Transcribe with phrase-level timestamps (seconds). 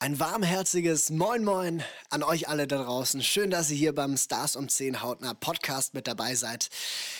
[0.00, 3.20] Ein warmherziges Moin Moin an euch alle da draußen.
[3.20, 6.70] Schön, dass ihr hier beim Stars um 10 Hautner Podcast mit dabei seid.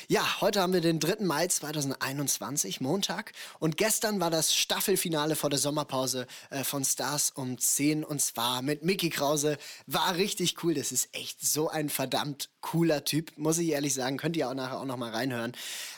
[0.06, 1.24] Ja, heute haben wir den 3.
[1.24, 3.32] Mai 2021, Montag.
[3.58, 8.62] Und gestern war das Staffelfinale vor der Sommerpause äh, von Stars um 10 und zwar
[8.62, 9.58] mit Mickey Krause.
[9.88, 10.74] War richtig cool.
[10.74, 14.18] Das ist echt so ein verdammt cooler Typ, muss ich ehrlich sagen.
[14.18, 15.50] Könnt ihr auch nachher auch nochmal reinhören.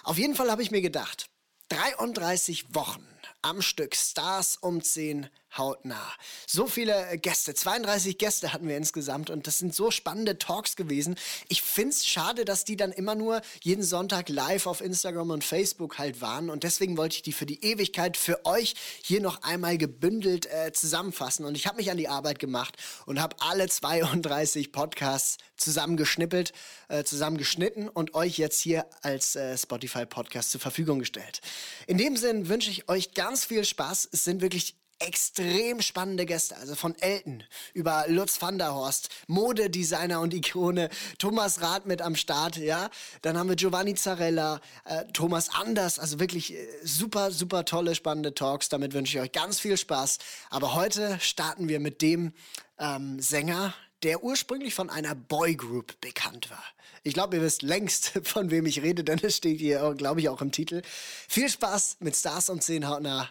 [0.03, 1.27] Auf jeden Fall habe ich mir gedacht,
[1.69, 3.07] 33 Wochen
[3.43, 6.13] am Stück Stars um 10 hautnah.
[6.47, 11.17] So viele Gäste, 32 Gäste hatten wir insgesamt und das sind so spannende Talks gewesen.
[11.49, 15.45] Ich finde es schade, dass die dann immer nur jeden Sonntag live auf Instagram und
[15.45, 19.43] Facebook halt waren und deswegen wollte ich die für die Ewigkeit für euch hier noch
[19.43, 23.69] einmal gebündelt äh, zusammenfassen und ich habe mich an die Arbeit gemacht und habe alle
[23.69, 26.53] 32 Podcasts zusammengeschnippelt,
[26.89, 31.41] äh, zusammengeschnitten und euch jetzt hier als äh, Spotify Podcast zur Verfügung gestellt.
[31.87, 34.09] In dem Sinn wünsche ich euch ganz viel Spaß.
[34.13, 40.21] Es sind wirklich extrem spannende Gäste, also von Elton über Lutz van der Horst, Modedesigner
[40.21, 42.91] und Ikone, Thomas Rath mit am Start, ja.
[43.23, 48.35] Dann haben wir Giovanni Zarella, äh, Thomas Anders, also wirklich äh, super, super tolle, spannende
[48.35, 48.69] Talks.
[48.69, 50.19] Damit wünsche ich euch ganz viel Spaß.
[50.51, 52.33] Aber heute starten wir mit dem
[52.79, 56.65] ähm, Sänger, der ursprünglich von einer Boygroup bekannt war.
[57.03, 60.29] Ich glaube, ihr wisst längst, von wem ich rede, denn es steht hier, glaube ich,
[60.29, 60.83] auch im Titel.
[61.29, 63.31] Viel Spaß mit Stars um 10 hautnah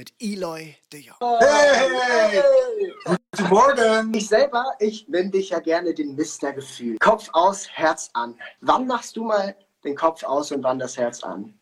[0.00, 1.16] mit Eloy de Jong.
[1.40, 1.90] Hey,
[2.30, 2.42] hey,
[3.36, 4.14] Guten Morgen!
[4.14, 6.96] Ich selber, ich wende dich ja gerne den Mister-Gefühl.
[7.00, 8.34] Kopf aus, Herz an.
[8.62, 11.52] Wann machst du mal den Kopf aus und wann das Herz an?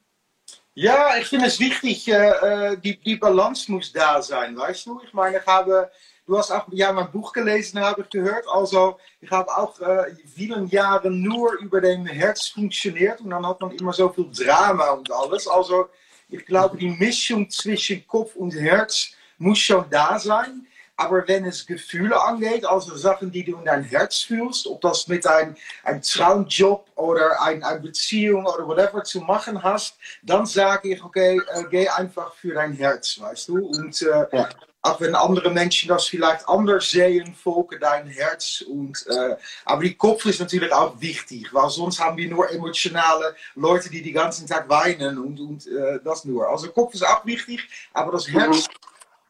[0.74, 5.00] Ja, ich finde es wichtig, äh, die, die Balance muss da sein, weißt du?
[5.04, 5.90] Ich meine, ich habe,
[6.24, 8.44] du hast auch ja, mein Buch gelesen, habe ich gehört.
[8.52, 13.60] Also, ich habe auch äh, vielen Jahren nur über den Herz funktioniert und dann hat
[13.60, 15.48] man immer so viel Drama und alles.
[15.48, 15.88] Also,
[16.28, 20.66] ich glaube, die Mischung zwischen Kopf und Herz muss schon da sein.
[21.00, 25.06] Aber wenn es Gefühle angeht, also Sachen, die du in dein Herz fühlst, ob das
[25.06, 31.04] mit einem ein Traumjob oder ein Beziehung oder whatever zu machen hast, dann sage ich,
[31.04, 33.68] okay, äh, geh einfach für dein Herz, weißt du?
[33.68, 34.48] Und ja.
[34.88, 38.62] Auch wenn andere Menschen das vielleicht anders sehen, folge dein Herz.
[38.62, 43.34] Und, äh, aber die Kopf ist natürlich auch wichtig, weil sonst haben wir nur emotionale
[43.54, 46.48] Leute, die den ganzen Tag weinen und, und äh, das nur.
[46.48, 47.60] Also Kopf ist auch wichtig,
[47.92, 48.66] aber das Herz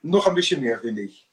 [0.03, 0.11] mhm.
[0.11, 1.29] noch ein bisschen mehr, finde ich.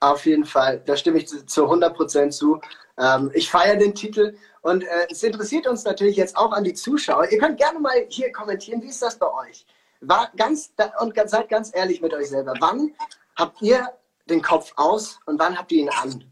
[0.00, 2.60] Auf jeden Fall, da stimme ich zu, zu 100% zu.
[2.98, 6.74] Ähm, ich feiere den Titel und äh, es interessiert uns natürlich jetzt auch an die
[6.74, 7.30] Zuschauer.
[7.30, 9.64] Ihr könnt gerne mal hier kommentieren, wie ist das bei euch?
[10.00, 12.54] War ganz, und seid ganz ehrlich mit euch selber.
[12.60, 12.94] Wann
[13.36, 13.88] habt ihr
[14.28, 16.24] den Kopf aus und wann habt ihr ihn an?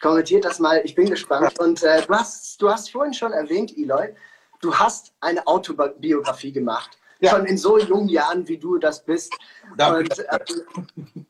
[0.00, 1.58] Kommentiert das mal, ich bin gespannt.
[1.58, 4.14] Und äh, du, hast, du hast vorhin schon erwähnt, Eloy,
[4.60, 6.98] du hast eine Autobiografie gemacht.
[7.20, 7.30] Ja.
[7.30, 9.32] Schon in so jungen Jahren, wie du das bist.
[9.78, 10.38] Und, äh,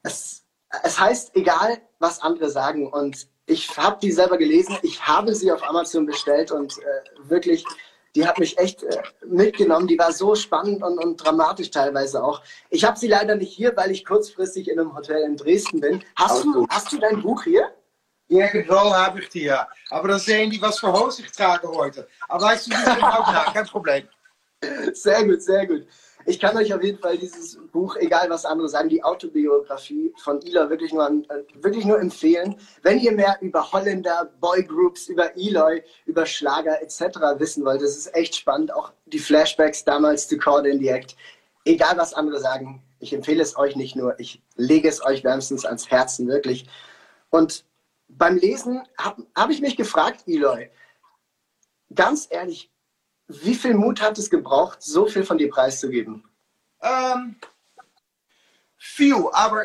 [0.03, 0.44] es,
[0.82, 2.93] es heißt, egal, was andere sagen.
[2.93, 4.76] Und ich habe die selber gelesen.
[4.82, 7.65] Ich habe sie auf Amazon bestellt und äh, wirklich
[8.14, 9.86] die hat mich echt äh, mitgenommen.
[9.86, 12.42] Die war so spannend und, und dramatisch teilweise auch.
[12.70, 16.02] Ich habe sie leider nicht hier, weil ich kurzfristig in einem Hotel in Dresden bin.
[16.16, 17.75] Hast, du, hast du dein Buch hier?
[18.28, 19.69] Ja, genau habe ich die, ja.
[19.91, 22.08] Aber das sehen die was für Hose ich trage heute.
[22.28, 24.08] Aber weißt du, wie genau, kein Problem.
[24.94, 25.86] Sehr gut, sehr gut.
[26.27, 30.41] Ich kann euch auf jeden Fall dieses Buch, egal was andere sagen, die Autobiografie von
[30.41, 32.57] Ila wirklich nur, äh, wirklich nur empfehlen.
[32.83, 37.19] Wenn ihr mehr über Holländer, Boygroups, über Eloy, über Schlager etc.
[37.39, 38.73] wissen wollt, das ist echt spannend.
[38.73, 41.15] Auch die Flashbacks damals zu Caught in the Act.
[41.67, 45.65] Egal was andere sagen, ich empfehle es euch nicht nur, ich lege es euch wärmstens
[45.67, 46.67] ans Herzen, wirklich.
[47.31, 47.65] Und
[48.09, 50.71] beim Lesen habe hab ich mich gefragt, Eloy,
[51.95, 52.71] ganz ehrlich,
[53.29, 56.25] wie viel Mut hat es gebraucht, so viel von dir preiszugeben?
[56.83, 57.37] Ähm,
[58.77, 59.62] viel, aber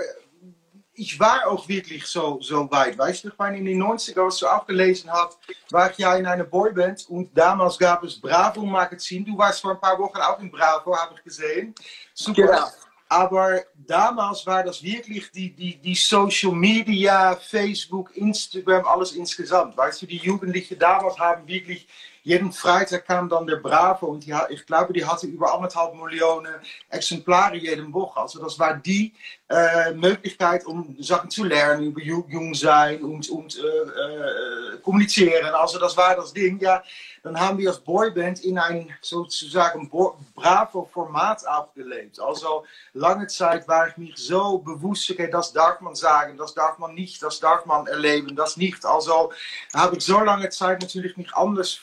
[0.99, 2.97] ich war auch wirklich so, so weit.
[2.97, 5.37] Weißt du, ich meine, in den 90er, als du auch gelesen hast,
[5.71, 9.25] war ich ja in einer Boyband und damals gab es Bravo Magazin.
[9.25, 11.73] Du warst vor ein paar Wochen auch in Bravo, habe ich gesehen.
[12.13, 12.41] Super.
[12.41, 12.67] Genau.
[13.11, 19.75] Aber damals war das wirklich die, die, die Social Media, Facebook, Instagram, alles insgesamt.
[19.75, 21.87] Weißt du, die Jugendlichen damals haben wirklich
[22.23, 26.53] jeden Freitag kam dann der Bravo und die, ich glaube, die hatte über anderthalb Millionen
[26.89, 28.19] Exemplare jede Woche.
[28.19, 29.13] Also das war die
[29.49, 35.53] äh, Möglichkeit, um Sachen zu lernen über jung sein und, und äh, äh, kommunizieren.
[35.53, 36.59] Also das war das Ding.
[36.59, 36.83] Ja,
[37.23, 39.89] dann haben wir als Boyband in ein sozusagen
[40.35, 42.19] Bravo-Format abgelebt.
[42.19, 42.63] Also
[42.93, 46.93] lange Zeit war ich mich so bewusst, okay, das darf man sagen, das darf man
[46.93, 48.85] nicht, das darf man erleben, das nicht.
[48.85, 49.31] Also
[49.73, 51.73] habe ich so lange Zeit natürlich mich anders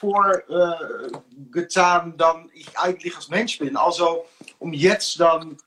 [0.49, 3.77] vorgetan, äh, dann ich eigentlich als Mensch bin.
[3.77, 4.27] Also
[4.59, 5.59] um jetzt dann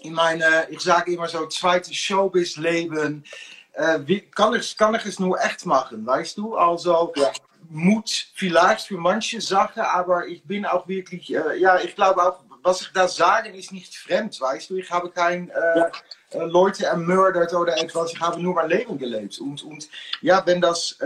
[0.00, 3.24] in mijn, ik sage immer so, zweite Showbiz-Leben,
[3.72, 6.56] äh, kann, ich, kann ich es nur echt machen, weißt du?
[6.56, 7.32] Also, ja.
[7.70, 12.40] Mut vielleicht für manche Sachen, aber ich bin auch wirklich, äh, ja, ich glaube auch,
[12.62, 14.76] was ich da sage, ist nicht fremd, weißt du?
[14.76, 16.44] Ich habe kein äh, ja.
[16.44, 19.38] Leute ermordet oder etwas, ich habe nur mein Leben gelebt.
[19.38, 19.88] Und, und
[20.22, 20.98] ja, wenn das,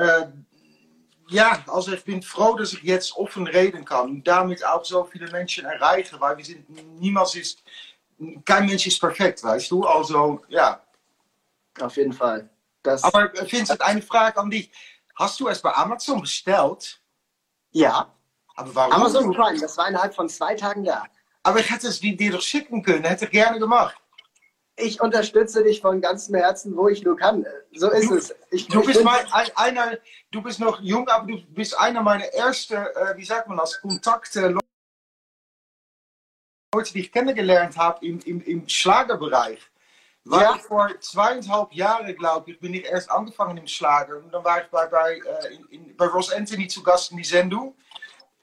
[1.29, 5.05] ja, also ich bin froh, dass ich jetzt offen reden kann und damit auch so
[5.05, 6.69] viele Menschen erreichen, weil wir sind,
[7.01, 7.63] niemals ist,
[8.45, 9.85] kein Mensch ist perfekt, weißt du?
[9.85, 10.81] Also, ja.
[11.81, 12.49] Auf jeden Fall.
[12.83, 14.71] Das Aber Vincent, eine Frage an dich.
[15.15, 17.01] Hast du es bei Amazon bestellt?
[17.71, 18.13] Ja.
[18.55, 18.93] Aber warum?
[18.93, 21.05] Amazon Prime, das war innerhalb von zwei Tagen da.
[21.43, 23.97] Aber ich hätte es dir doch schicken können, hätte ich gerne gemacht.
[24.77, 27.45] Ich unterstütze dich von ganzem Herzen, wo ich nur kann.
[27.75, 28.35] So ist du, es.
[28.51, 29.25] Ich, du, bist mein,
[29.55, 29.99] einer,
[30.31, 33.81] du bist noch jung, aber du bist einer meiner ersten, äh, wie sagt man das,
[33.81, 34.57] Kontakte,
[36.75, 39.61] Leute, die ich kennengelernt habe im, im, im Schlagerbereich.
[40.25, 40.55] War ja.
[40.57, 44.19] ich vor zweieinhalb Jahren, glaube ich, bin ich erst angefangen im Schlager.
[44.19, 47.17] Und dann war ich bei, bei, äh, in, in, bei Ross Anthony zu Gast in
[47.17, 47.75] die Sendung.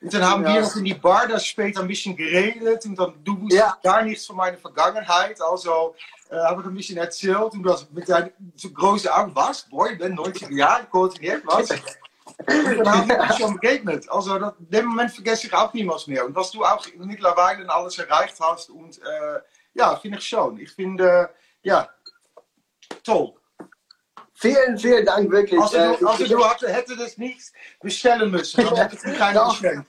[0.02, 0.54] Und dann haben ja.
[0.54, 2.86] wir noch in die Bar da später ein bisschen geredet.
[2.86, 3.78] Und dann, du wusstest ja.
[3.82, 5.42] gar nichts von meiner Vergangenheit.
[5.42, 5.96] Also
[6.30, 7.54] äh, habe ich ein bisschen erzählt.
[7.54, 9.64] Und hast mit deinen so großen Augen, was?
[9.64, 11.70] Boy, ich bin 90 Jahre, koordiniert, was?
[12.40, 14.10] Und dann haben wir uns schon begegnet.
[14.10, 16.26] Also dat, in dem Moment vergesse ich auch niemals mehr.
[16.26, 18.70] Und was du auch mittlerweile alles erreicht hast.
[18.70, 19.40] Und äh,
[19.74, 20.58] ja, finde ich schon.
[20.60, 21.30] Ich finde
[21.64, 21.90] ja,
[23.04, 23.34] toll.
[24.34, 25.60] Vielen, vielen Dank, wirklich.
[25.60, 29.86] Also, du, also du hatte, hätte das nicht bestellen müssen, dann hätte es keiner bestellt.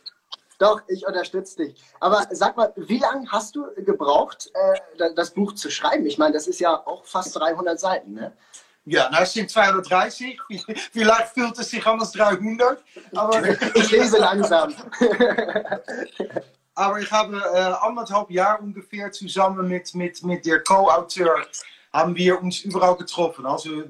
[0.60, 1.82] Doch, ich unterstütze dich.
[2.00, 6.04] Aber sag mal, wie lange hast du gebraucht, äh, das Buch zu schreiben?
[6.04, 8.36] Ich meine, das ist ja auch fast 300 Seiten, ne?
[8.84, 10.38] Ja, nou, es sind 230.
[10.92, 12.84] Vielleicht fühlt es sich an als 300.
[13.14, 13.42] Aber
[13.74, 14.74] ich lese langsam.
[16.74, 21.42] aber ich habe äh, anderthalb Jahre ungefähr zusammen mit, mit, mit der Co-Auteur
[21.90, 23.46] haben wir uns überall getroffen.
[23.46, 23.82] Also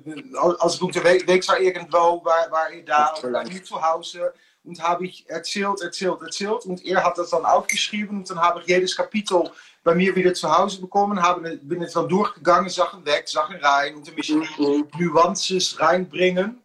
[0.60, 4.32] als ich unterwegs war irgendwo, war, war er da, war hier zu Hause
[4.64, 8.60] und habe ich erzählt, erzählt, erzählt und er hat das dann aufgeschrieben und dann habe
[8.60, 9.50] ich jedes Kapitel
[9.82, 13.96] bei mir wieder zu Hause bekommen, habe, bin jetzt dann durchgegangen, Sachen weg, Sachen rein
[13.96, 14.88] und ein bisschen mhm.
[14.98, 16.60] Nuances reinbringen.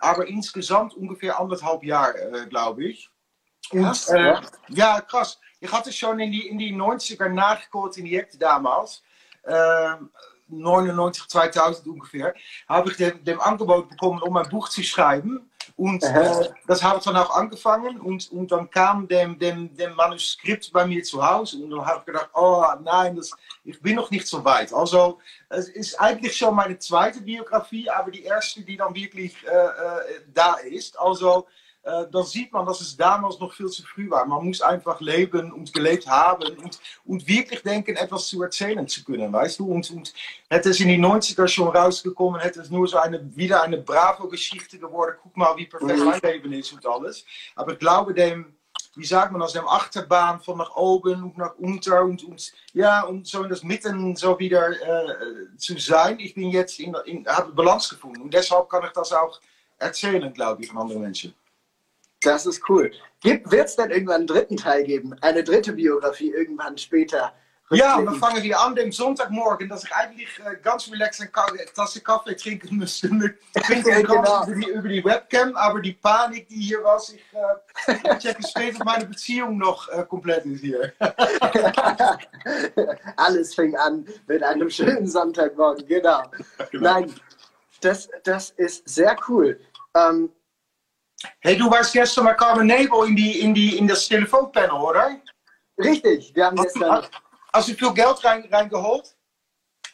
[0.00, 3.10] Aber insgesamt ungefähr anderthalb Jahre, äh, glaube ich.
[3.72, 5.38] Und, äh, ja, krass.
[5.58, 9.02] Ich hatte schon in die, in die 90er nachgekoordiniert damals.
[9.42, 9.96] Äh,
[10.48, 12.34] 99, 2000 ungefähr,
[12.68, 15.49] habe ich dem, dem, Angebot bekommen, um ein Buch zu schreiben.
[15.80, 19.94] Und äh, das habe ich dann auch angefangen und, und dann kam dem, dem, dem
[19.94, 23.30] Manuskript bei mir zu Hause und dann habe ich gedacht, oh nein, das,
[23.64, 24.74] ich bin noch nicht so weit.
[24.74, 29.48] Also es ist eigentlich schon meine zweite Biografie, aber die erste, die dann wirklich äh,
[29.48, 31.00] äh, da ist.
[31.00, 31.46] Also
[31.82, 34.26] äh, dann sieht man, dass es damals noch viel zu früh war.
[34.26, 39.02] Man muss einfach leben und gelebt haben und, und wirklich denken, etwas zu erzählen zu
[39.02, 39.72] können, weißt du?
[39.72, 40.12] Und, und
[40.50, 44.78] hätte es in die 90er schon rausgekommen, hätte es nur so eine, wieder eine Bravo-Geschichte
[44.78, 45.16] geworden.
[45.22, 46.04] Guck mal, wie perfekt mhm.
[46.04, 47.24] mein Leben ist und alles.
[47.56, 48.54] Aber ich glaube, dem,
[48.96, 53.04] wie sagt man das, dem Achterbahn von nach oben und nach unten und, und ja,
[53.04, 56.18] und so in das Mitten so wieder äh, zu sein.
[56.20, 59.40] Ich bin jetzt in, in habe Balance gefunden und deshalb kann ich das auch
[59.78, 61.34] erzählen, glaube ich, an andere Menschen.
[62.22, 62.90] Das ist cool.
[63.22, 65.14] Wird es denn irgendwann einen dritten Teil geben?
[65.20, 67.32] Eine dritte Biografie irgendwann später?
[67.72, 71.30] Ja, wir fangen wieder an dem Sonntagmorgen, dass ich eigentlich äh, ganz relaxed eine
[71.72, 73.38] Tasse Kaffee trinken müsste mit
[73.68, 74.00] genau.
[74.00, 78.42] über, die, über die Webcam, aber die Panik, die hier was, ich, äh, ich checke
[78.44, 80.92] später, ob meine Beziehung noch äh, komplett ist hier.
[83.16, 86.24] Alles fing an mit einem schönen Sonntagmorgen, genau.
[86.72, 86.94] genau.
[86.94, 87.14] Nein,
[87.82, 89.60] das, das ist sehr cool.
[89.94, 90.28] Ähm,
[91.40, 95.16] Hey, du warst gestern bei Carmen Nebel in, die, in, die, in das Telefonpanel, oder?
[95.78, 97.02] Richtig, wir haben hast gestern.
[97.02, 97.08] Du,
[97.52, 99.16] hast du viel Geld rein, reingeholt?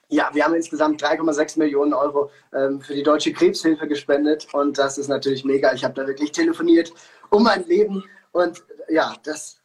[0.09, 4.99] Ja, wir haben insgesamt 3,6 Millionen Euro ähm, für die Deutsche Krebshilfe gespendet und das
[4.99, 5.73] ist natürlich mega.
[5.73, 6.92] Ich habe da wirklich telefoniert
[7.30, 9.61] um mein Leben und ja, das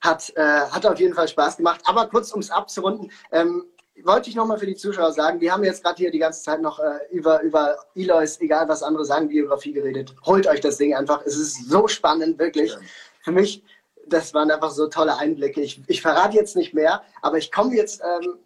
[0.00, 1.80] hat, äh, hat auf jeden Fall Spaß gemacht.
[1.84, 3.64] Aber kurz, um es abzurunden, ähm,
[4.04, 6.60] wollte ich nochmal für die Zuschauer sagen, wir haben jetzt gerade hier die ganze Zeit
[6.60, 10.14] noch äh, über, über Eloys, egal was andere sagen, Biografie geredet.
[10.24, 11.22] Holt euch das Ding einfach.
[11.24, 12.72] Es ist so spannend, wirklich.
[12.72, 12.78] Ja.
[13.22, 13.62] Für mich,
[14.06, 15.60] das waren einfach so tolle Einblicke.
[15.60, 18.38] Ich, ich verrate jetzt nicht mehr, aber ich komme jetzt ähm,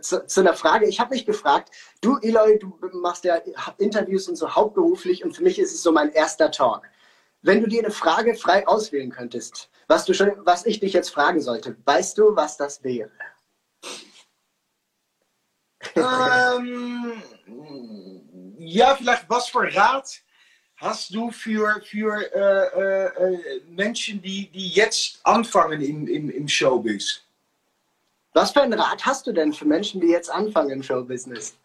[0.00, 0.86] zu, zu, einer Frage.
[0.86, 3.36] Ich habe mich gefragt, du Eloy, du machst ja
[3.78, 6.82] Interviews und so hauptberuflich und für mich ist es so mein erster Talk.
[7.42, 11.10] Wenn du dir eine Frage frei auswählen könntest, was, du schon, was ich dich jetzt
[11.10, 13.10] fragen sollte, weißt du, was das wäre?
[15.96, 17.22] Ähm,
[18.58, 20.20] ja, vielleicht was Rat
[20.76, 27.22] hast du für, für äh, äh, Menschen, die, die jetzt anfangen im, im, im Showbiz?
[28.32, 31.56] Was für einen Rat hast du denn für Menschen, die jetzt anfangen im Showbusiness?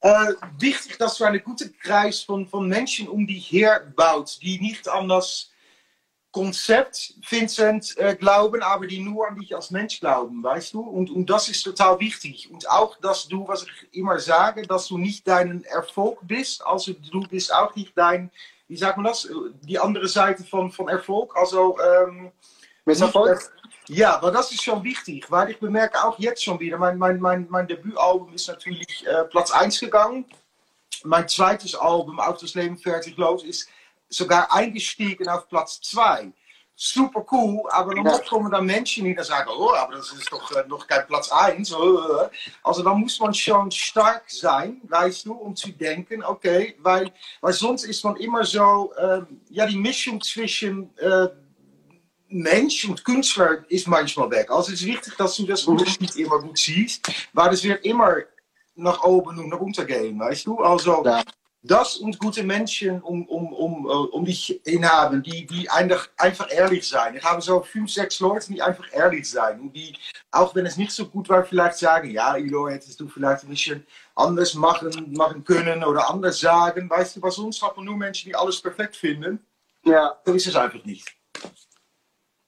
[0.00, 4.60] Äh, wichtig, dass du einen guten Kreis von, von Menschen um dich her baut, die
[4.60, 5.50] nicht an das
[6.30, 10.80] Konzept, Vincent, äh, glauben, aber die nur an dich als Mensch glauben, weißt du?
[10.80, 12.50] Und, und das ist total wichtig.
[12.50, 16.92] Und auch, dass du, was ich immer sage, dass du nicht deinen Erfolg bist, also
[16.92, 18.30] du bist auch nicht dein,
[18.68, 19.26] wie sagt man das,
[19.62, 22.30] die andere Seite von, von Erfolg, also ähm,
[22.84, 23.50] Misserfolg?
[23.88, 27.18] Ja, aber das ist schon wichtig, weil ich bemerke auch jetzt schon wieder, mein, mein,
[27.20, 30.26] mein, mein Debütalbum ist natürlich äh, Platz 1 gegangen.
[31.04, 33.68] Mein zweites Album, Auf das Leben fertig los, ist
[34.08, 36.32] sogar eingestiegen auf Platz 2.
[36.80, 38.18] Super cool, aber dann ja.
[38.20, 41.28] kommen dann Menschen, die dann sagen, oh, aber das ist doch äh, noch kein Platz
[41.32, 41.74] 1.
[42.62, 47.52] Also da muss man schon stark sein, weißt du, um zu denken, okay, weil, weil
[47.52, 51.26] sonst ist man immer so, äh, ja, die Mischung zwischen äh,
[52.28, 54.48] Mensch und Künstler ist manchmal weg.
[54.48, 58.18] Also es ist wichtig, dass du das Unterschied immer gut siehst, weil es wird immer
[58.76, 60.58] nach oben und nach unten gehen, weißt du?
[60.58, 61.24] Also ja.
[61.62, 66.08] Das und gute Menschen um, um, um, uh, um dich hin haben, die, die einfach,
[66.50, 67.16] ehrlich sein.
[67.16, 69.96] Ich habe so fünf, sechs Leute, die einfach ehrlich sein und die,
[70.30, 73.50] auch wenn es nicht so gut war, vielleicht sagen, ja, Ilo, hättest du vielleicht ein
[73.50, 76.88] bisschen anders machen, machen können oder anders sagen.
[76.88, 79.44] Weißt du, was sonst hat man nur Menschen, die alles perfekt finden.
[79.84, 80.16] Ja.
[80.24, 81.12] So ist es einfach nicht.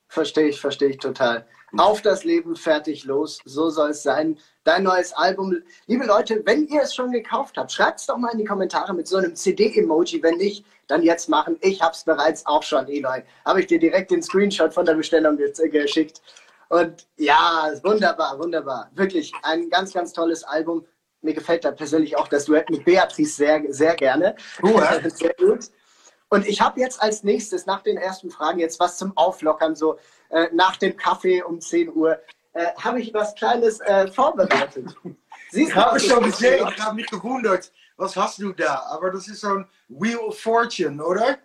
[0.08, 1.46] Verstehe ich, verstehe ich total.
[1.76, 3.38] Auf das Leben, fertig, los.
[3.44, 4.38] So soll es sein.
[4.64, 5.62] Dein neues Album.
[5.86, 8.92] Liebe Leute, wenn ihr es schon gekauft habt, schreibt es doch mal in die Kommentare
[8.92, 10.22] mit so einem CD-Emoji.
[10.22, 11.56] Wenn nicht, dann jetzt machen.
[11.62, 13.22] Ich habe es bereits auch schon, Eloy.
[13.46, 16.20] Habe ich dir direkt den Screenshot von der Bestellung geschickt.
[16.68, 18.90] Und ja, wunderbar, wunderbar.
[18.94, 20.86] Wirklich ein ganz, ganz tolles Album.
[21.22, 24.36] Mir gefällt da persönlich auch das Duett mit Beatrice sehr, sehr gerne.
[24.62, 25.70] Uh, sehr gut.
[26.28, 29.98] Und ich habe jetzt als nächstes, nach den ersten Fragen, jetzt was zum Auflockern, so
[30.28, 32.20] äh, nach dem Kaffee um 10 Uhr,
[32.52, 34.86] äh, habe ich was Kleines äh, vorbereitet.
[35.50, 38.86] Siehst ich habe schon gesehen, ich habe mich gewundert, was hast du da?
[38.90, 41.38] Aber das ist so ein Wheel of Fortune, oder?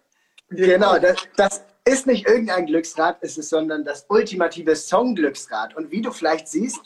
[0.49, 5.75] Genau, das, das ist nicht irgendein Glücksrad, es ist sondern das ultimative Song-Glücksrad.
[5.75, 6.81] Und wie du vielleicht siehst,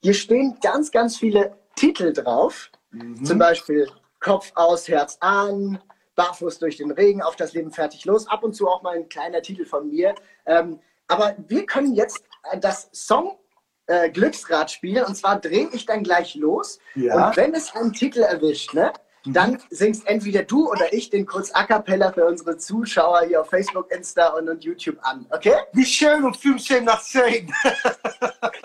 [0.00, 2.70] hier stehen ganz, ganz viele Titel drauf.
[2.90, 3.24] Mhm.
[3.24, 3.88] Zum Beispiel
[4.20, 5.80] Kopf aus, Herz an,
[6.14, 8.26] barfuß durch den Regen, auf das Leben fertig los.
[8.28, 10.14] Ab und zu auch mal ein kleiner Titel von mir.
[10.46, 13.38] Ähm, aber wir können jetzt äh, das Song
[13.86, 16.78] äh, Glücksrad spielen und zwar drehe ich dann gleich los.
[16.94, 17.28] Ja.
[17.28, 18.92] Und wenn es einen Titel erwischt, ne,
[19.24, 19.32] mhm.
[19.32, 23.50] dann singst entweder du oder ich den kurz a cappella für unsere Zuschauer hier auf
[23.50, 25.26] Facebook, Insta und, und YouTube an.
[25.30, 25.54] Okay?
[25.72, 27.52] Wie schön um 15 nach 10.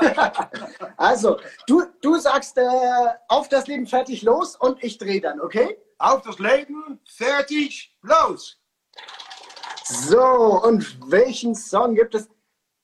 [0.97, 2.63] also, du, du sagst äh,
[3.27, 5.77] auf das Leben fertig los und ich drehe dann, okay?
[5.99, 8.59] auf das Leben, fertig, los!
[9.85, 12.29] So, und welchen Song gibt es?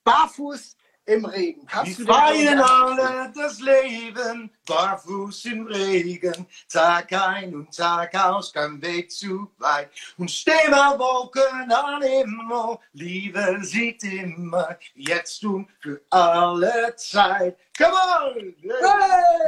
[0.04, 0.73] Barfuß
[1.06, 1.66] im Regen.
[1.66, 8.80] Kannst Wir feiern alle das Leben, barfuß im Regen, Tag ein und Tag aus, kein
[8.80, 9.90] Weg zu weit.
[10.16, 17.58] Und stehen mal Wolken an Himmel, Liebe sieht immer, jetzt und für alle Zeit.
[17.76, 18.54] Come on!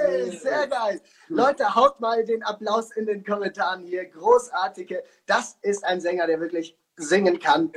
[0.04, 1.00] Hey, sehr geil.
[1.28, 4.04] Leute, haut mal den Applaus in den Kommentaren hier.
[4.06, 5.04] Großartige.
[5.26, 7.70] Das ist ein Sänger, der wirklich singen kann.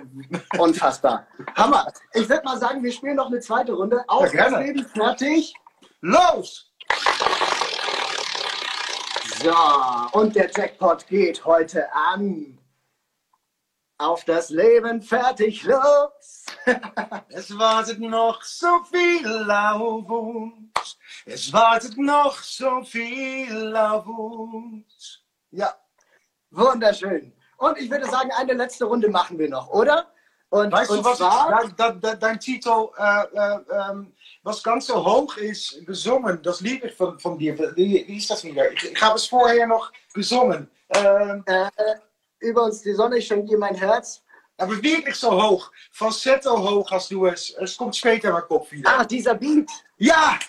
[0.57, 1.27] Unfassbar.
[1.55, 1.91] Hammer.
[2.13, 4.03] Ich würde mal sagen, wir spielen noch eine zweite Runde.
[4.07, 5.53] Auf ja, das Leben fertig.
[6.01, 6.71] Los!
[9.41, 12.57] So, und der Jackpot geht heute an.
[13.97, 16.45] Auf das Leben fertig los.
[17.29, 20.97] es wartet noch so viel auf uns.
[21.25, 25.21] Es wartet noch so viel auf uns.
[25.51, 25.73] Ja,
[26.49, 27.33] wunderschön.
[27.59, 30.07] Und ich würde sagen, eine letzte Runde machen wir noch, oder?
[30.49, 33.59] Und, weißt und du, was zwar, ich, dein, dein, dein Titel, äh, äh,
[33.91, 38.29] ähm, was ganz so hoch ist, gesungen, das Lied von, von dir, wie, wie ist
[38.31, 38.71] das wieder?
[38.71, 40.71] Ich, ich habe es vorher noch gesungen.
[40.89, 41.69] Ähm, äh,
[42.39, 44.23] über uns die Sonne, ich schenke dir mein Herz.
[44.57, 47.51] Aber wirklich so hoch, falsetto hoch hast du es.
[47.59, 48.89] Es kommt später in mein Kopf wieder.
[48.89, 49.69] Ah, dieser Beat.
[49.97, 50.39] Ja!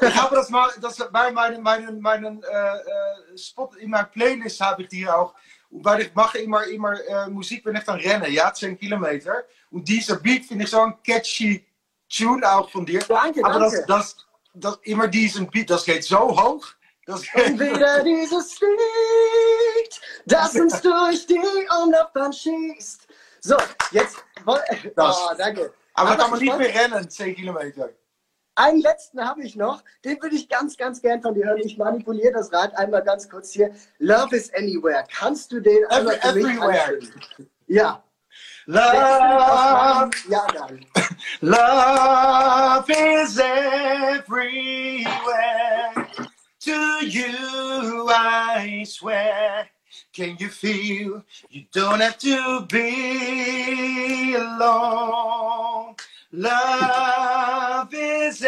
[0.00, 4.60] Ich habe das mal, das bei meinen, meinen, meinen äh, äh Spot in meiner Playlist
[4.60, 5.34] habe ich die auch
[5.70, 9.44] weil ich mache immer, immer äh, Musik, wenn ich dann renne, ja, 10 Kilometer.
[9.70, 11.64] Und dieser Beat finde ich so ein catchy
[12.08, 13.00] Tune auch von dir.
[13.06, 13.84] Danke, Aber danke.
[13.86, 16.66] Das, das, das, immer diesen Beat, das geht so hoch.
[17.06, 21.40] Das Und wieder dieses Lied, das uns durch die
[21.82, 23.06] Umlaufbahn schießt.
[23.40, 23.56] So,
[23.92, 24.16] jetzt.
[24.44, 24.58] Oh,
[25.36, 25.72] danke.
[25.94, 27.90] Aber, Aber kann man nicht mehr rennen, 10 Kilometer.
[28.58, 31.58] Einen letzten habe ich noch, den würde ich ganz, ganz gern von dir hören.
[31.58, 33.70] Ich manipuliere das Rad einmal ganz kurz hier.
[34.00, 35.04] Love is Anywhere.
[35.16, 36.98] Kannst du den Every, Everywhere.
[37.68, 38.02] Ja.
[38.66, 40.10] Love.
[40.28, 40.84] Ja, dann.
[41.40, 45.06] Love is everywhere.
[46.64, 49.68] To you, I swear.
[50.12, 55.77] Can you feel you don't have to be alone?
[56.30, 58.44] Love is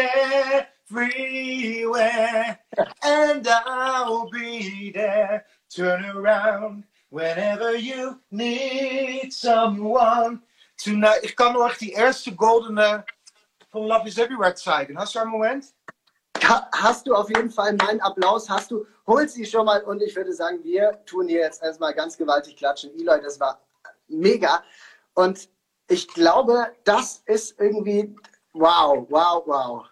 [0.91, 2.59] everywhere,
[3.03, 5.47] and I'll be there.
[5.67, 10.43] Turn around whenever you need someone.
[10.77, 13.03] Tonight, ich kann euch die erste goldene
[13.71, 14.95] von Love is Everywhere zeigen.
[14.95, 15.73] Hast du einen Moment?
[16.39, 20.15] Hast du auf jeden Fall meinen Applaus, hast du, hol sie schon mal und ich
[20.15, 22.91] würde sagen, wir tun hier jetzt erstmal ganz gewaltig klatschen.
[22.99, 23.59] Eloy, das war
[24.07, 24.63] mega
[25.15, 25.49] und
[25.91, 28.15] ich glaube, das ist irgendwie,
[28.53, 29.85] wow, wow, wow.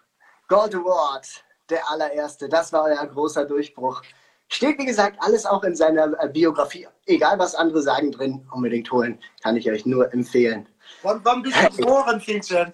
[0.48, 4.00] Gold Award, der allererste, das war euer großer Durchbruch.
[4.48, 6.88] Steht, wie gesagt, alles auch in seiner äh, Biografie.
[7.04, 9.20] Egal, was andere sagen drin, unbedingt holen.
[9.42, 10.66] Kann ich euch nur empfehlen.
[11.02, 12.72] Wann, wann bist du geboren, Vincent?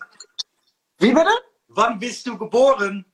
[0.98, 1.30] Wie bitte?
[1.68, 3.04] Wann bist du geboren?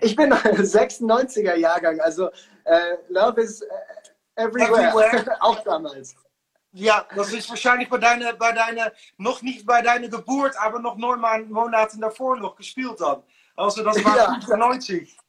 [0.00, 2.30] Ich bin 96er Jahrgang, also
[2.64, 3.66] äh, Love is äh,
[4.36, 4.90] everywhere.
[4.90, 5.36] everywhere.
[5.40, 6.14] auch damals.
[6.72, 10.96] Ja, das ist wahrscheinlich bei deiner, bei deiner, noch nicht bei deiner Geburt, aber noch
[10.96, 13.24] neun Monate davor noch gespielt hat.
[13.56, 14.40] Also das war ja.
[14.40, 15.16] 95.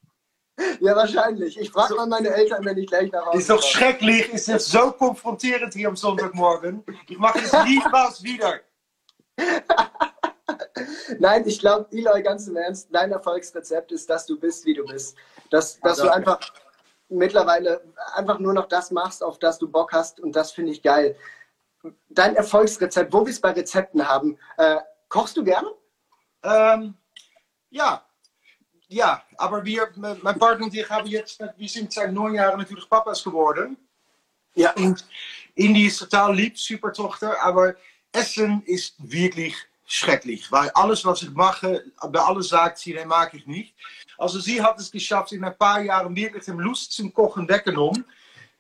[0.80, 1.60] Ja, wahrscheinlich.
[1.60, 4.66] Ich frage mal meine Eltern, wenn ich gleich nach Hause Ist doch schrecklich, ist das
[4.66, 6.84] so konfrontierend hier am Sonntagmorgen.
[7.08, 8.60] Ich mache es niemals wieder.
[11.20, 14.86] Nein, ich glaube, Eloy, ganz im Ernst, dein Erfolgsrezept ist, dass du bist, wie du
[14.86, 15.16] bist.
[15.50, 16.40] Dass, dass du einfach
[17.12, 17.82] mittlerweile
[18.16, 21.16] einfach nur noch das machst, auf das du Bock hast und das finde ich geil.
[22.10, 24.78] Dein Erfolgsrezept, wo wir es bei Rezepten haben, äh,
[25.10, 25.72] kochst du gerne?
[26.44, 26.96] Ähm,
[27.70, 28.06] ja,
[28.88, 32.90] ja, aber wir, mein Partner und ich haben jetzt, wir sind seit neun Jahren natürlich
[32.90, 33.78] Papas geworden.
[34.54, 34.74] Ja.
[34.74, 35.06] Und
[35.56, 37.76] Indy ist total lieb, super Tochter, aber
[38.12, 39.56] Essen ist wirklich
[39.92, 43.76] schrecklich, weil alles, was ich mache, bei alles sagt sie, nee, mag ich nicht.
[44.18, 48.06] Also sie hat es geschafft, in ein paar Jahren wirklich den Lust zum Kochen weggenommen.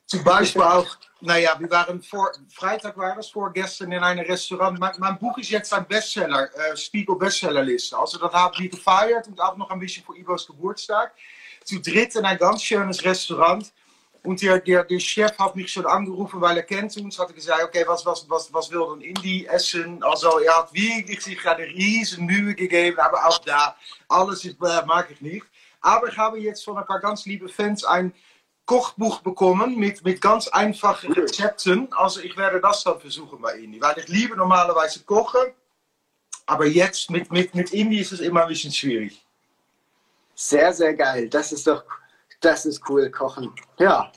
[0.05, 0.87] Zum Beispiel auch,
[1.21, 4.77] naja, wir waren vor, Freitag war es vorgestern in einem Restaurant.
[4.77, 7.97] Mein, mein Buch ist jetzt ein Bestseller, äh, Spiegel Bestsellerliste.
[7.97, 11.13] Also das haben wir gefeiert und auch noch ein bisschen für Ibos Geburtstag.
[11.63, 13.71] Zu dritt in ein ganz schönes Restaurant.
[14.23, 17.17] Und der, der, der Chef hat mich schon angerufen, weil er kennt uns.
[17.17, 20.03] Hat er gesagt, okay, was, was, was, was will dann Indie essen?
[20.03, 23.75] Also er hat wirklich sich eine riesen Mühe gegeben, aber auch da,
[24.07, 25.45] alles ist, äh, mag ich nicht.
[25.81, 28.13] Aber ich habe jetzt von ein paar ganz liebe Fans ein
[28.65, 31.91] Kochbuch bekommen mit, mit ganz einfachen Rezepten.
[31.93, 35.41] Also ich werde das dann versuchen bei Indie, weil ich liebe normalerweise kochen.
[36.45, 39.25] Aber jetzt mit, mit, mit Indie ist es immer ein bisschen schwierig.
[40.35, 41.27] Sehr, sehr geil.
[41.29, 41.83] Das ist doch,
[42.41, 43.53] das ist cool, kochen.
[43.79, 44.11] Ja.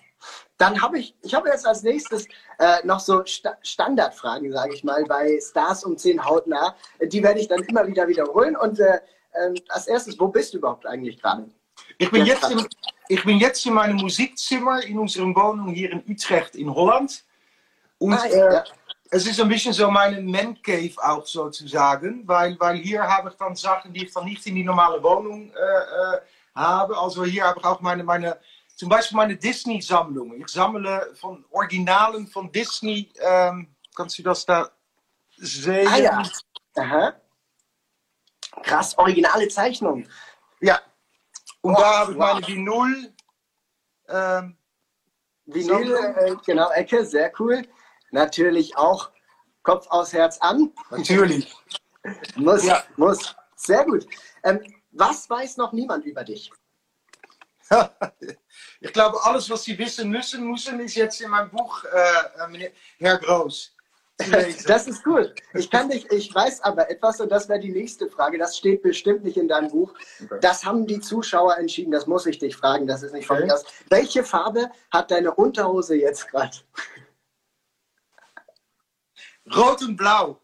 [0.56, 2.26] Dann habe ich, ich habe jetzt als nächstes
[2.58, 6.76] äh, noch so Sta Standardfragen, sage ich mal, bei Stars um 10 hautnah.
[7.02, 8.56] Die werde ich dann immer wieder wiederholen.
[8.56, 9.00] Und äh,
[9.32, 11.48] äh, als erstes, wo bist du überhaupt eigentlich gerade?
[11.98, 12.66] Ich bin, jetzt in,
[13.08, 17.24] ich bin jetzt in meinem Musikzimmer in unserer Wohnung hier in Utrecht in Holland.
[17.98, 18.58] Und ah, ja.
[18.58, 18.64] äh,
[19.10, 23.36] es ist ein bisschen so meine Man Cave auch sozusagen, weil, weil hier habe ich
[23.36, 26.20] dann Sachen, die ich dann nicht in die normale Wohnung äh, äh
[26.54, 26.96] habe.
[26.98, 28.38] Also hier habe ich auch meine, meine
[28.76, 30.34] zum Beispiel meine Disney-Sammlung.
[30.34, 33.12] Ich sammle von Originalen von Disney.
[33.20, 34.68] Ähm, kannst du das da
[35.36, 35.88] sehen?
[35.88, 36.22] Ah ja.
[36.76, 37.14] Aha.
[38.62, 40.06] Krass, originale Zeichnung.
[40.60, 40.80] Ja.
[41.60, 42.34] Und oh, da habe ich wow.
[42.34, 43.14] meine Vinyl.
[44.08, 44.56] Ähm,
[45.46, 47.66] Vinyl, äh, genau, Ecke, sehr cool.
[48.10, 49.10] Natürlich auch
[49.62, 50.72] Kopf aus Herz an.
[50.90, 51.54] Natürlich.
[52.36, 52.82] muss, ja.
[52.96, 53.34] muss.
[53.56, 54.06] Sehr gut.
[54.42, 54.60] Ähm,
[54.94, 56.50] was weiß noch niemand über dich?
[58.80, 62.70] ich glaube, alles, was Sie wissen müssen, müssen, ist jetzt in meinem Buch, äh, äh
[62.98, 63.72] Herr Groß.
[64.66, 65.34] Das ist cool.
[65.54, 68.38] Ich kann dich, ich weiß aber etwas und das wäre die nächste Frage.
[68.38, 69.92] Das steht bestimmt nicht in deinem Buch.
[70.22, 70.38] Okay.
[70.40, 71.90] Das haben die Zuschauer entschieden.
[71.90, 72.86] Das muss ich dich fragen.
[72.86, 73.46] Das ist nicht von okay.
[73.46, 73.64] mir aus.
[73.88, 76.56] Welche Farbe hat deine Unterhose jetzt gerade?
[79.52, 80.40] Rot und Blau.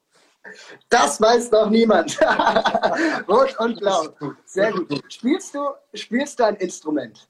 [0.89, 2.19] Das weiß noch niemand.
[3.29, 4.09] Rot und Blau.
[4.45, 5.03] Sehr gut.
[5.13, 7.29] Spielst du, spielst du ein Instrument?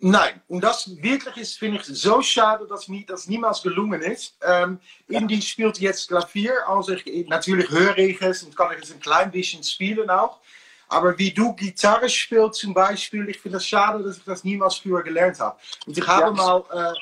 [0.00, 4.36] Nein, und das wirklich ist, finde ich, so schade, dass mir das niemals gelungen ist.
[4.42, 8.92] Ähm, Indy spielt jetzt Klavier, also ich, natürlich höre ich es und kann ich es
[8.92, 10.38] ein klein bisschen spielen auch.
[10.86, 14.76] Aber wie du Gitarre spielst zum Beispiel, ich finde es schade, dass ich das niemals
[14.76, 15.58] früher gelernt habe.
[15.84, 16.30] Und ich habe ja.
[16.32, 16.94] mal äh,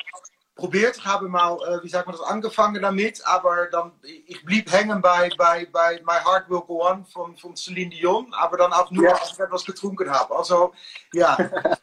[0.57, 4.73] probiert, ich habe mal, äh, wie sagt man das, angefangen damit, aber dann, ich blieb
[4.73, 8.73] hängen bei, bei, bei My Heart Will Go On von, von Celine Dion, aber dann
[8.73, 9.15] auch nur, ja.
[9.15, 10.37] als ich etwas getrunken habe.
[10.37, 10.73] Also,
[11.13, 11.37] ja.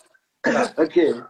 [0.76, 1.24] Okay.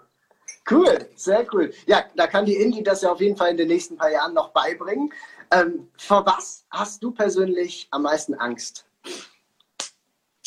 [0.68, 1.72] Cool, sehr cool.
[1.86, 4.34] Ja, da kann die Indie das ja auf jeden Fall in den nächsten paar Jahren
[4.34, 5.14] noch beibringen.
[5.52, 8.88] Ähm, vor was hast du persönlich am meisten Angst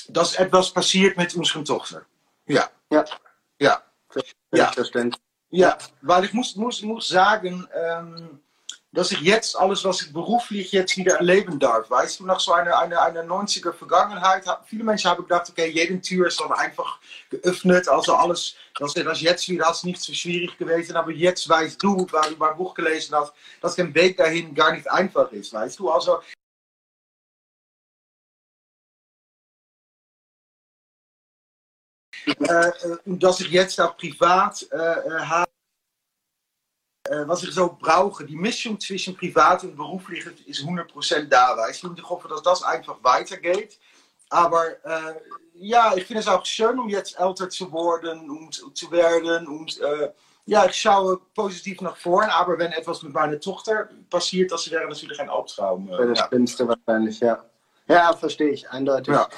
[0.09, 2.07] dass etwas passiert mit unserer Tochter.
[2.47, 2.69] Ja.
[2.91, 3.05] Ja.
[3.61, 3.83] Ja.
[4.53, 4.73] Ja.
[4.73, 5.21] Verständlich.
[5.51, 8.41] Ja, weil ich muss, muss, muss sagen, ähm,
[8.97, 12.53] dass ich jetzt alles, was ich beruflich jetzt wieder erleben darf, weißt du, nach so
[12.53, 16.99] einer, einer, einer 90er Vergangenheit, viele Menschen haben gedacht, okay, jede Tür ist dann einfach
[17.29, 21.83] geöffnet, also alles, dass das jetzt wieder ist nicht so schwierig gewesen, aber jetzt weißt
[21.83, 25.53] du, weil du mein Buch gelesen hast, dass der Weg dahin gar nicht einfach ist,
[25.53, 26.21] weißt du, also
[33.05, 34.77] und dass ich jetzt auch privat äh,
[35.21, 35.47] habe,
[37.27, 38.25] was ich so brauche.
[38.25, 41.57] Die Mischung zwischen privat und beruflich ist 100% da.
[41.57, 41.89] Weißt du?
[41.89, 43.79] Und ich hoffe, dass das einfach weitergeht.
[44.29, 45.15] Aber äh,
[45.55, 49.47] ja, ich finde es auch schön, um jetzt älter zu werden und zu werden.
[49.47, 50.11] Und äh,
[50.47, 52.33] ja, ich schaue positiv nach vorne.
[52.35, 55.93] Aber wenn etwas mit meiner Tochter passiert, das wäre natürlich ein Albtraum.
[55.93, 56.29] Äh, das ja.
[56.29, 57.45] Schlimmste wahrscheinlich, ja.
[57.89, 59.15] Ja, verstehe ich, eindeutig.
[59.15, 59.29] Ja.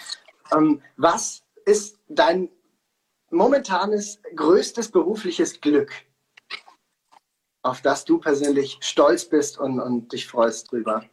[0.53, 2.49] Ähm, was ist dein
[3.31, 5.93] momentanes größtes berufliches Glück,
[7.63, 11.05] auf das du persönlich stolz bist und, und dich freust drüber?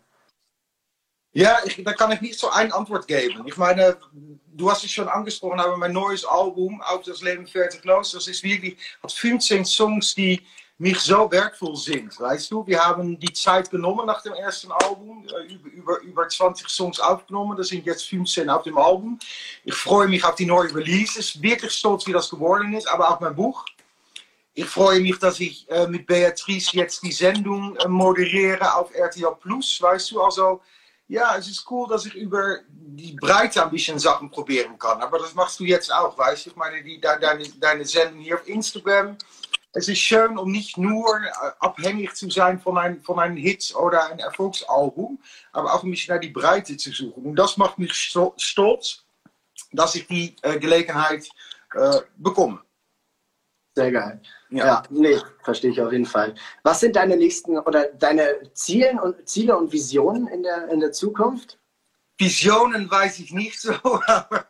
[1.33, 3.43] Ja, ich, da kann ich nicht so eine Antwort geben.
[3.45, 7.83] Ich meine, du hast es schon angesprochen, aber mein neues Album, Auf das Leben fertig
[7.83, 10.41] los, das ist wirklich, hat 15 Songs, die
[10.77, 12.19] mich so wertvoll sind.
[12.19, 16.27] Weißt du, wir haben die Zeit genommen nach dem ersten Album, äh, über, über, über
[16.27, 19.17] 20 Songs aufgenommen, das sind jetzt 15 auf dem Album.
[19.63, 23.19] Ich freue mich auf die neue Releases, wirklich stolz, wie das geworden ist, aber auch
[23.19, 23.65] mein Buch.
[24.53, 29.35] Ich freue mich, dass ich äh, mit Beatrice jetzt die Sendung äh, moderiere auf RTL
[29.39, 30.61] Plus, weißt du, also
[31.07, 35.01] ja, es ist cool, dass ich über die Breite ein bisschen Sachen probieren kann.
[35.01, 36.47] Aber das machst du jetzt auch, weißt?
[36.47, 39.15] Ich meine, die, deine, deine Sendung hier auf Instagram,
[39.75, 43.75] es ist schön, um nicht nur äh, abhängig zu sein von einem, von einem Hit
[43.75, 45.19] oder einem Erfolgsalbum,
[45.51, 47.25] aber auch ein bisschen nach die Breite zu suchen.
[47.25, 49.03] Und das macht mich stolz,
[49.71, 51.29] dass ich die äh, Gelegenheit
[51.73, 52.61] äh, bekomme.
[53.75, 54.21] Sehr geil.
[54.49, 54.65] Ja.
[54.65, 56.33] ja, nee, verstehe ich auf jeden Fall.
[56.63, 60.93] Was sind deine nächsten oder deine Ziele und, Ziele und Visionen in der, in der
[60.93, 61.59] Zukunft?
[62.17, 63.73] Visionen weiß ich nicht so,
[64.07, 64.47] aber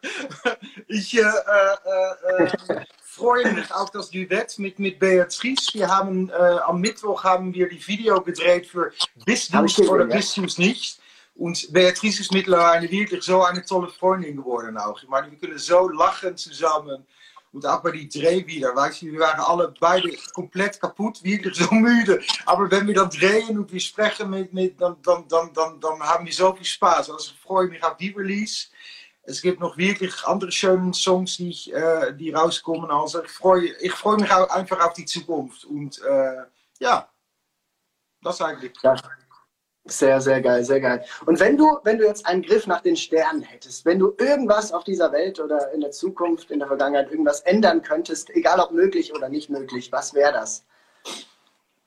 [0.88, 2.86] ich äh, äh,
[3.16, 5.74] freue mich auf das Duett mit, mit Beatrice.
[5.74, 8.92] Wir haben, äh, am Mittwoch haben wir die Video gedreht für
[9.26, 11.00] Bist du oder bist du es nicht?
[11.36, 15.02] Und Beatrice ist mittlerweile wirklich so eine tolle Freundin geworden auch.
[15.02, 17.06] Ich meine, wir können so lachen zusammen.
[17.52, 21.56] Und auch bei die Dreh wieder, weißt du, wir waren alle beide komplett kaputt, wirklich
[21.56, 22.22] so müde.
[22.46, 26.00] Aber wenn wir dann drehen und wir sprechen mit, mit dann, dann, dann, dann, dann
[26.02, 27.12] haben wir so viel Spaß.
[27.12, 28.68] Also freue mich auf die Release.
[29.28, 32.92] Es gibt noch wirklich andere schöne Songs, die, ich, äh, die rauskommen.
[32.92, 35.66] Also ich freue, ich freue mich auch einfach auf die Zukunft.
[35.66, 36.44] Und äh,
[36.80, 37.10] ja,
[38.22, 38.74] das eigentlich.
[38.84, 38.96] Ja.
[39.88, 41.06] Sehr, sehr geil, sehr geil.
[41.28, 44.72] Und wenn du, wenn du jetzt einen Griff nach den Sternen hättest, wenn du irgendwas
[44.72, 48.72] auf dieser Welt oder in der Zukunft, in der Vergangenheit irgendwas ändern könntest, egal ob
[48.72, 50.66] möglich oder nicht möglich, was wäre das?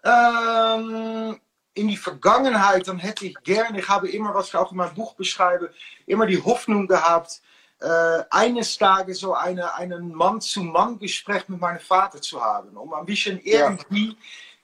[0.05, 1.41] Ähm,
[1.79, 4.95] in die Vergangenheit, dann hätte ich gerne, ich habe immer, was ich auch in meinem
[4.95, 5.73] Buch beschreibe,
[6.07, 7.41] immer die Hoffnung gehabt,
[7.81, 13.41] äh, eines Tages so eine, einen Mann-zu-Mann-Gespräch mit meinem Vater zu haben, um ein bisschen
[13.41, 14.15] irgendwie ja.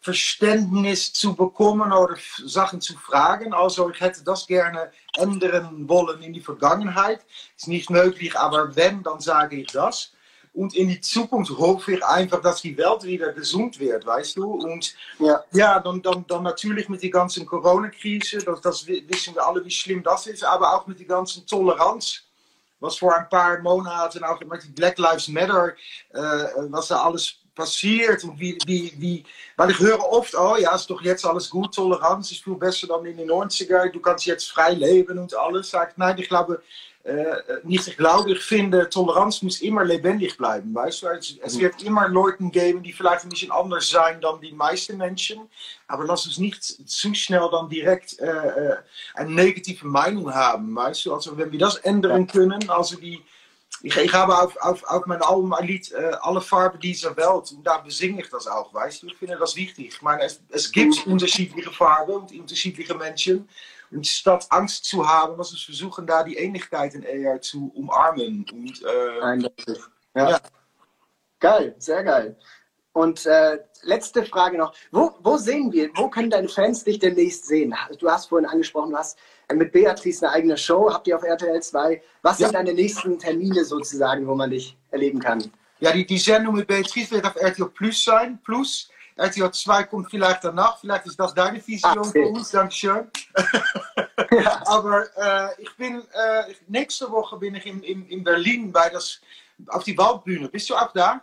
[0.00, 3.54] Verständnis zu bekommen oder Sachen zu fragen.
[3.54, 7.24] Also ich hätte das gerne ändern wollen in die Vergangenheit.
[7.56, 10.13] Ist nicht möglich, aber wenn, dann sage ich das.
[10.54, 14.52] Und in die Zukunft hoffe ich einfach, dass die Welt wieder gesund wird, weißt du?
[14.52, 19.44] Und ja, ja dann, dann, dann natürlich mit der ganzen Corona-Krise, das, das wissen wir
[19.44, 22.22] alle, wie schlimm das ist, aber auch mit der ganzen Toleranz.
[22.78, 25.72] Was vor ein paar Monaten auch mit Black Lives Matter,
[26.12, 26.18] äh,
[26.68, 29.24] was da alles passiert und wie, wie, wie,
[29.56, 32.86] weil ich höre oft, oh ja, ist doch jetzt alles gut, Toleranz ist viel besser
[32.88, 35.70] dann in den 90er, du kannst jetzt frei leben und alles.
[35.70, 36.60] Sagt, nein, ich glaube, äh,
[37.64, 40.74] nicht ich glaube, ich finde, Toleranz muss immer lebendig bleiben.
[40.74, 41.08] Weißt du?
[41.08, 45.50] Es, wird immer Leute geben, die vielleicht ein bisschen anders sein dan die meisten Menschen.
[45.86, 48.76] Aber lass uns nicht zu schnell dann direkt äh, äh,
[49.14, 50.74] eine negative Meinung haben.
[50.74, 51.14] Weißt du?
[51.14, 53.22] Also wenn wir das ändern können, also die,
[53.82, 57.52] ich, ich habe auf, auf, auf mein Album ein Lied, äh, Alle Farben dieser Welt.
[57.52, 59.08] Und da besinge ich das auch, weißt du?
[59.08, 59.88] Ich finde das wichtig.
[59.88, 63.46] Ich meine, es, es gibt unterschiedliche Farben und unterschiedliche Menschen.
[63.90, 68.44] Und statt Angst zu haben, was wir versuchen, da die Ähnlichkeiten eher zu umarmen.
[68.52, 69.80] Und, äh, Eindeutig.
[70.14, 70.30] Ja.
[70.30, 70.40] ja.
[71.40, 72.36] Geil, sehr geil.
[72.94, 74.72] Und äh, letzte Frage noch.
[74.92, 77.74] Wo, wo sehen wir, wo können deine Fans dich demnächst sehen?
[77.98, 79.18] Du hast vorhin angesprochen, du hast
[79.48, 82.00] äh, mit Beatrice eine eigene Show, habt ihr auf RTL 2.
[82.22, 82.46] Was ja.
[82.46, 85.50] sind deine nächsten Termine sozusagen, wo man dich erleben kann?
[85.80, 88.38] Ja, die, die Sendung mit Beatrice wird auf RTL Plus sein.
[88.44, 90.78] Plus RTL 2 kommt vielleicht danach.
[90.80, 92.50] Vielleicht ist das deine Vision Ah, für uns.
[92.50, 93.10] Dankeschön.
[94.66, 99.20] Aber äh, ich bin, äh, nächste Woche bin ich in, in, in Berlin bei das,
[99.68, 100.48] auf die Waldbühne.
[100.48, 101.20] Bist du auch da?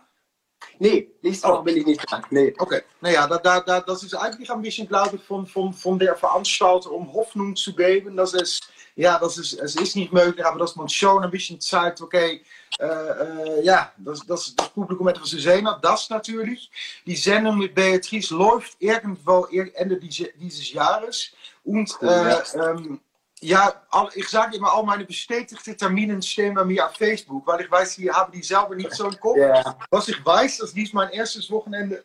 [0.79, 2.21] Nee, nächste Woche bin ich nicht da.
[2.29, 2.53] Nee.
[2.57, 5.97] Okay, naja, da, da, da, das ist eigentlich ein bisschen, glaube ich, von, von, von
[5.99, 8.59] der Veranstalter, um Hoffnung zu geben, dass es,
[8.95, 12.41] ja, das ist, es ist nicht möglich, aber dass man schon ein bisschen zeigt, okay,
[12.79, 16.71] äh, äh, ja, dass, dass das Publikum etwas zu sehen hat, das natürlich.
[17.05, 21.31] Die Sendung mit Beatrice läuft irgendwo ir- Ende diese, dieses Jahres
[21.63, 22.99] und äh, ähm,
[23.41, 27.61] ja, al, ich sage immer, al meine bestätigte Terminen stehen bei mir auf Facebook, weil
[27.61, 29.37] ich weiß, die haben die selber nicht so im Kopf.
[29.37, 29.77] Ja.
[29.89, 32.03] Was ich weiß, dass dies mein erstes Wochenende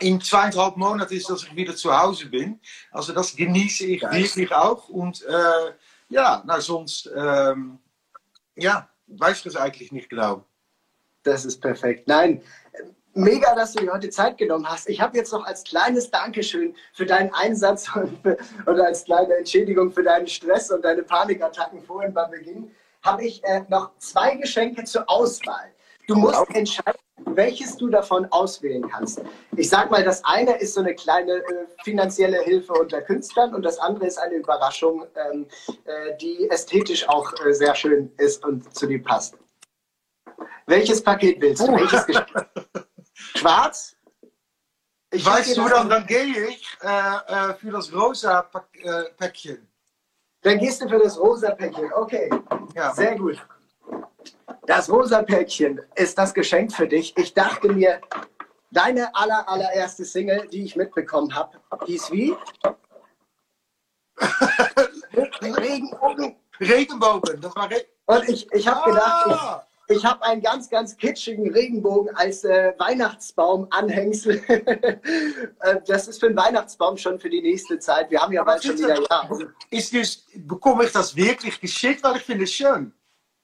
[0.00, 2.60] in zweieinhalb Monaten ist, dass ich wieder zu Hause bin.
[2.90, 4.24] Also das genieße ich Geil.
[4.24, 4.88] wirklich auch.
[4.88, 5.72] Und äh,
[6.08, 7.78] ja, nou sonst, ähm,
[8.56, 10.44] ja, weiß ich es eigentlich nicht genau.
[11.22, 12.08] Das ist perfekt.
[12.08, 12.42] Nein,
[13.14, 14.88] mega, dass du dir heute Zeit genommen hast.
[14.88, 19.34] Ich habe jetzt noch als kleines Dankeschön für deinen Einsatz und, für, und als kleine
[19.34, 22.70] Entschädigung für deinen Stress und deine Panikattacken vorhin beim Beginn,
[23.02, 25.70] habe ich äh, noch zwei Geschenke zur Auswahl.
[26.06, 29.22] Du musst entscheiden, welches du davon auswählen kannst.
[29.56, 33.62] Ich sag mal, das eine ist so eine kleine äh, finanzielle Hilfe unter Künstlern und
[33.62, 35.46] das andere ist eine Überraschung, ähm,
[35.84, 39.36] äh, die ästhetisch auch äh, sehr schön ist und zu dir passt.
[40.66, 41.72] Welches Paket willst du?
[41.72, 41.76] Oh.
[41.76, 42.26] Welches Geschenk?
[43.44, 43.94] Schwarz?
[45.10, 49.68] Ich weißt du, dann, dann gehe ich äh, äh, für das rosa Pack, äh, Päckchen.
[50.40, 51.92] Dann gehst du für das rosa Päckchen.
[51.92, 52.30] Okay,
[52.74, 52.92] Ja.
[52.94, 53.36] sehr gut.
[54.66, 57.14] Das rosa Päckchen ist das Geschenk für dich.
[57.18, 58.00] Ich dachte mir,
[58.70, 62.34] deine aller, allererste Single, die ich mitbekommen habe, hieß wie?
[65.42, 66.36] Regenbogen.
[66.60, 69.66] Regenbogen, das war Re Und ich, ich habe gedacht, Ah!
[69.68, 74.40] ich, ich habe einen ganz, ganz kitschigen Regenbogen als äh, Weihnachtsbaum-Anhängsel.
[75.60, 78.10] Äh, das ist für einen Weihnachtsbaum schon für die nächste Zeit.
[78.10, 79.38] Wir haben ja bald schon wieder das- Jahr.
[79.70, 82.92] Ist dus, bekomme ich das wirklich geschickt, weil ich finde es schön.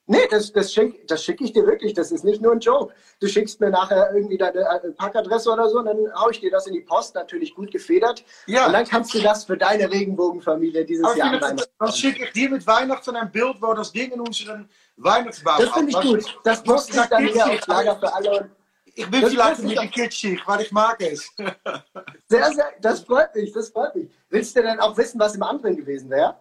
[0.07, 1.95] Nee, das, das schicke das schick ich dir wirklich.
[1.95, 2.93] Das ist nicht nur ein Joke.
[3.21, 6.51] Du schickst mir nachher irgendwie deine äh, Packadresse oder so und dann haue ich dir
[6.51, 8.25] das in die Post, natürlich gut gefedert.
[8.47, 8.67] Ja.
[8.67, 12.33] Und dann kannst du das für deine Regenbogenfamilie dieses Aber Jahr das- dan schicke ich
[12.33, 14.69] dir mit Weihnachten ein Bild, wo das Ding in unseren
[15.03, 16.39] Weihnachtsbaum Das finde ich gut.
[16.45, 18.51] Das poste ich dann hier auf Lager für alle.
[18.85, 21.31] Ich bin vielleicht ich bisschen kitschig, weil ich mag es.
[22.29, 24.11] sehr, sehr, das freut mich, das freut mich.
[24.29, 26.37] Willst du denn auch wissen, was im anderen gewesen wäre?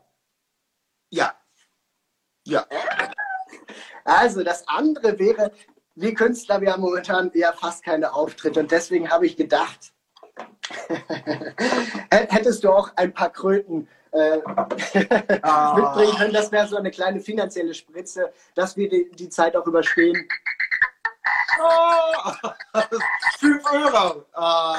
[1.12, 1.34] ja.
[2.46, 2.66] Ja.
[4.04, 5.52] Also, das andere wäre,
[5.96, 9.94] wir Künstler, wir haben momentan ja fast keine Auftritte und deswegen habe ich gedacht,
[12.10, 14.40] hättest du auch ein paar Kröten äh,
[15.42, 15.74] Ah.
[15.78, 16.34] mitbringen können.
[16.34, 20.28] Das wäre so eine kleine finanzielle Spritze, dass wir die, die Zeit auch überstehen.
[21.62, 22.32] Oh,
[23.40, 24.26] 5 Euro.
[24.34, 24.78] Ah.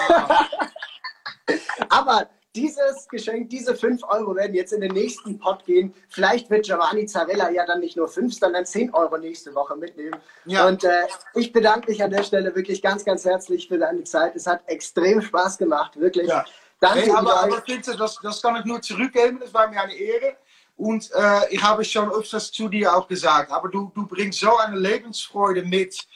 [1.88, 5.94] Aber dieses Geschenk, diese 5 Euro werden jetzt in den nächsten Pot gehen.
[6.08, 10.16] Vielleicht wird Giovanni Zarella ja dann nicht nur 5, sondern 10 Euro nächste Woche mitnehmen.
[10.46, 10.66] Ja.
[10.66, 14.34] Und äh, ich bedanke mich an der Stelle wirklich ganz, ganz herzlich für deine Zeit.
[14.34, 16.28] Es hat extrem Spaß gemacht, wirklich.
[16.28, 16.44] Ja.
[16.80, 19.38] Danke, Nee, aber, aber Vincent, das, das kann ich nur zurückgeben.
[19.38, 20.36] Das war mir eine Ehre.
[20.76, 23.52] Und äh, ich habe schon öfters zu dir auch gesagt.
[23.52, 26.06] Aber du, du bringst so eine Lebensfreude mit,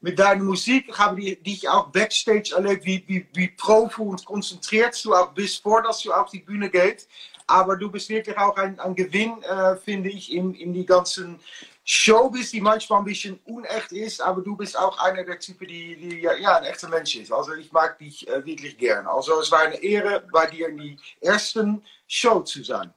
[0.00, 0.86] mit deiner Musik.
[0.88, 5.32] Ich habe die, dich auch backstage erlebt, wie, wie, wie Profi und konzentriert du auch
[5.32, 7.08] bist, vor dass du auf die Bühne geht.
[7.48, 11.40] Aber du bist wirklich auch ein, ein Gewinn, äh, finde ich, in, in die ganzen
[11.84, 14.20] Showbiz, die manchmal ein bisschen unecht ist.
[14.20, 17.32] Aber du bist auch einer der Typen, die, die ja, ein echter Mensch ist.
[17.32, 19.06] Also ich mag dich äh, wirklich gern.
[19.06, 22.92] Also es war eine Ehre, bei dir in die ersten Show zu sein.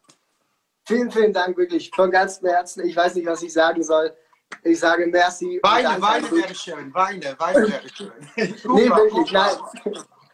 [0.87, 2.85] Vielen, vielen Dank, wirklich von ganzem Herzen.
[2.87, 4.15] Ich weiß nicht, was ich sagen soll.
[4.63, 5.59] Ich sage merci.
[5.63, 6.93] Weine, Weine wäre schön.
[6.93, 8.11] Weine, Weine wäre schön.
[8.35, 9.55] Nee, wirklich, nein.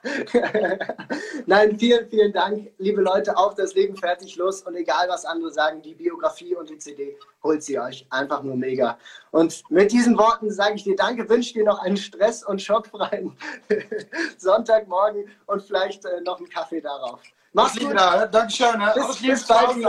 [1.45, 5.51] nein, vielen, vielen Dank, liebe Leute, auf das Leben fertig los und egal was andere
[5.51, 8.07] sagen, die Biografie und die CD holt sie euch.
[8.09, 8.97] Einfach nur mega.
[9.31, 13.37] Und mit diesen Worten sage ich dir Danke, wünsche dir noch einen stress- und schockfreien
[14.37, 17.21] Sonntagmorgen und vielleicht äh, noch einen Kaffee darauf.
[17.53, 17.93] Mach's gut.
[17.93, 18.79] da, Dankeschön.
[18.79, 18.93] Ne?
[18.95, 19.81] Bis- bis bald.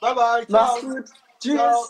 [0.00, 0.44] Bye, bye.
[0.48, 1.04] Mach's gut.
[1.40, 1.54] Tschüss.
[1.54, 1.84] Ciao.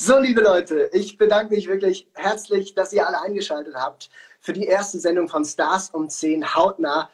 [0.00, 4.10] So, liebe Leute, ich bedanke mich wirklich herzlich, dass ihr alle eingeschaltet habt
[4.48, 7.10] für die erste Sendung von Stars um 10 hautnah.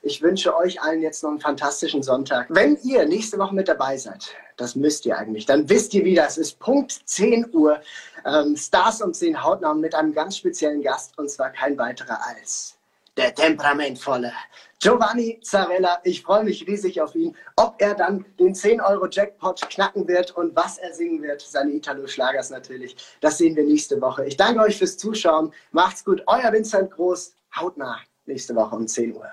[0.00, 2.46] Ich wünsche euch allen jetzt noch einen fantastischen Sonntag.
[2.48, 6.26] Wenn ihr nächste Woche mit dabei seid, das müsst ihr eigentlich, dann wisst ihr wieder,
[6.26, 7.82] es ist Punkt 10 Uhr,
[8.24, 12.78] ähm, Stars um 10 hautnah mit einem ganz speziellen Gast und zwar kein weiterer als
[13.18, 14.32] der temperamentvolle
[14.80, 15.98] Giovanni Zarella.
[16.04, 17.36] Ich freue mich riesig auf ihn.
[17.56, 22.96] Ob er dann den 10-Euro-Jackpot knacken wird und was er singen wird, seine Italo-Schlagers natürlich,
[23.20, 24.24] das sehen wir nächste Woche.
[24.26, 25.52] Ich danke euch fürs Zuschauen.
[25.72, 26.22] Macht's gut.
[26.26, 27.34] Euer Vincent Groß.
[27.56, 29.28] Hautnah nächste Woche um 10 Uhr.